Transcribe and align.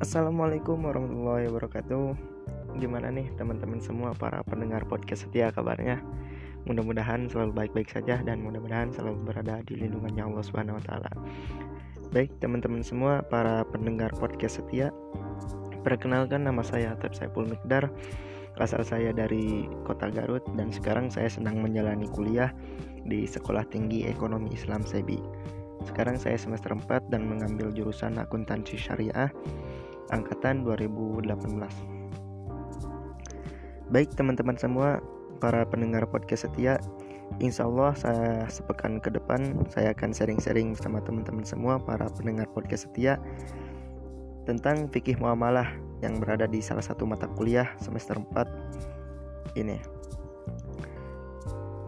Assalamualaikum 0.00 0.80
warahmatullahi 0.88 1.52
wabarakatuh. 1.52 2.16
Gimana 2.80 3.12
nih 3.12 3.28
teman-teman 3.36 3.84
semua 3.84 4.16
para 4.16 4.40
pendengar 4.48 4.80
podcast 4.88 5.28
setia 5.28 5.52
kabarnya? 5.52 6.00
Mudah-mudahan 6.64 7.28
selalu 7.28 7.52
baik-baik 7.52 7.92
saja 7.92 8.16
dan 8.24 8.40
mudah-mudahan 8.40 8.88
selalu 8.96 9.20
berada 9.28 9.60
di 9.68 9.76
lindungannya 9.76 10.24
Allah 10.24 10.40
Subhanahu 10.40 10.80
wa 10.80 10.84
taala. 10.88 11.12
Baik 12.16 12.32
teman-teman 12.40 12.80
semua 12.80 13.20
para 13.28 13.60
pendengar 13.68 14.08
podcast 14.16 14.64
setia 14.64 14.88
Perkenalkan 15.84 16.48
nama 16.48 16.64
saya 16.64 16.96
Atep 16.96 17.12
Saipul 17.12 17.44
Mikdar. 17.44 17.92
Asal 18.56 18.80
saya 18.88 19.12
dari 19.12 19.68
kota 19.84 20.08
Garut 20.08 20.48
dan 20.56 20.72
sekarang 20.72 21.12
saya 21.12 21.28
sedang 21.28 21.60
menjalani 21.60 22.08
kuliah 22.08 22.56
di 23.04 23.28
Sekolah 23.28 23.68
Tinggi 23.68 24.08
Ekonomi 24.08 24.48
Islam 24.56 24.80
SEBI. 24.80 25.20
Sekarang 25.84 26.16
saya 26.20 26.36
semester 26.36 26.72
4 26.76 27.08
dan 27.08 27.24
mengambil 27.24 27.72
jurusan 27.72 28.20
akuntansi 28.20 28.76
syariah 28.76 29.32
angkatan 30.10 30.66
2018. 30.66 31.30
Baik 33.90 34.14
teman-teman 34.14 34.54
semua, 34.54 35.02
para 35.42 35.66
pendengar 35.66 36.06
podcast 36.06 36.46
setia, 36.46 36.78
insya 37.42 37.66
Allah 37.66 37.94
saya 37.98 38.46
sepekan 38.46 39.02
ke 39.02 39.10
depan 39.10 39.66
saya 39.70 39.90
akan 39.94 40.14
sharing-sharing 40.14 40.74
sama 40.78 41.02
teman-teman 41.02 41.42
semua 41.42 41.78
para 41.78 42.06
pendengar 42.10 42.46
podcast 42.50 42.86
setia 42.90 43.18
tentang 44.44 44.90
fikih 44.90 45.18
muamalah 45.18 45.66
yang 46.02 46.18
berada 46.18 46.46
di 46.46 46.58
salah 46.62 46.82
satu 46.82 47.06
mata 47.06 47.26
kuliah 47.34 47.66
semester 47.78 48.18
4 48.18 49.58
ini. 49.58 49.78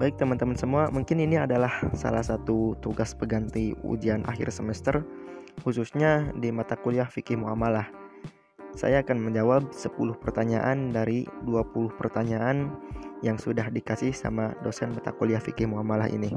Baik 0.01 0.19
teman-teman 0.19 0.59
semua, 0.59 0.91
mungkin 0.91 1.23
ini 1.23 1.39
adalah 1.39 1.71
salah 1.95 2.27
satu 2.27 2.75
tugas 2.83 3.15
pengganti 3.15 3.79
ujian 3.87 4.27
akhir 4.27 4.51
semester 4.51 5.07
khususnya 5.63 6.33
di 6.35 6.51
mata 6.51 6.75
kuliah 6.75 7.07
fikih 7.07 7.39
muamalah 7.39 8.02
saya 8.73 9.05
akan 9.05 9.29
menjawab 9.29 9.69
10 9.73 9.93
pertanyaan 10.17 10.93
dari 10.93 11.29
20 11.45 11.93
pertanyaan 12.01 12.73
yang 13.21 13.37
sudah 13.37 13.69
dikasih 13.69 14.11
sama 14.11 14.57
dosen 14.65 14.97
mata 14.97 15.13
kuliah 15.15 15.39
fikih 15.39 15.69
muamalah 15.69 16.09
ini. 16.09 16.33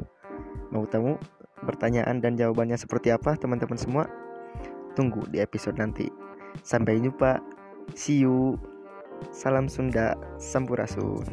Mau 0.70 0.84
tahu 0.86 1.16
pertanyaan 1.64 2.20
dan 2.20 2.36
jawabannya 2.36 2.76
seperti 2.76 3.10
apa 3.10 3.34
teman-teman 3.34 3.78
semua? 3.80 4.04
Tunggu 4.94 5.24
di 5.32 5.40
episode 5.40 5.76
nanti. 5.80 6.08
Sampai 6.62 7.00
jumpa. 7.00 7.40
See 7.96 8.22
you. 8.24 8.56
Salam 9.32 9.66
Sunda, 9.66 10.16
Sampurasun. 10.36 11.24